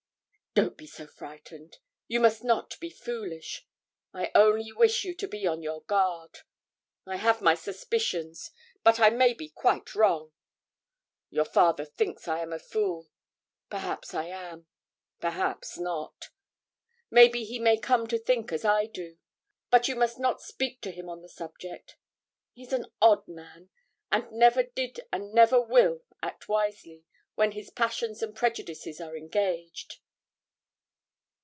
'Don't 0.53 0.75
be 0.75 0.85
so 0.85 1.07
frightened; 1.07 1.77
you 2.09 2.19
must 2.19 2.43
not 2.43 2.77
be 2.81 2.89
foolish; 2.89 3.65
I 4.13 4.31
only 4.35 4.73
wish 4.73 5.05
you 5.05 5.15
to 5.15 5.25
be 5.25 5.45
upon 5.45 5.61
your 5.63 5.83
guard. 5.83 6.39
I 7.05 7.15
have 7.15 7.41
my 7.41 7.55
suspicions, 7.55 8.51
but 8.83 8.99
I 8.99 9.11
may 9.11 9.33
be 9.33 9.47
quite 9.47 9.95
wrong; 9.95 10.33
your 11.29 11.45
father 11.45 11.85
thinks 11.85 12.27
I 12.27 12.41
am 12.41 12.51
a 12.51 12.59
fool; 12.59 13.07
perhaps 13.69 14.13
I 14.13 14.25
am 14.25 14.67
perhaps 15.21 15.77
not; 15.77 16.31
maybe 17.09 17.45
he 17.45 17.57
may 17.57 17.77
come 17.77 18.05
to 18.07 18.19
think 18.19 18.51
as 18.51 18.65
I 18.65 18.87
do. 18.87 19.19
But 19.69 19.87
you 19.87 19.95
must 19.95 20.19
not 20.19 20.41
speak 20.41 20.81
to 20.81 20.91
him 20.91 21.07
on 21.07 21.21
the 21.21 21.29
subject; 21.29 21.95
he's 22.51 22.73
an 22.73 22.87
odd 23.01 23.25
man, 23.25 23.69
and 24.11 24.29
never 24.33 24.63
did 24.63 24.99
and 25.13 25.31
never 25.31 25.61
will 25.61 26.03
act 26.21 26.49
wisely, 26.49 27.05
when 27.35 27.53
his 27.53 27.69
passions 27.69 28.21
and 28.21 28.35
prejudices 28.35 28.99
are 28.99 29.15
engaged.' 29.15 29.99